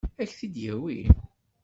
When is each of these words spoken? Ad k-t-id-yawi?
Ad 0.21 0.27
k-t-id-yawi? 0.29 1.01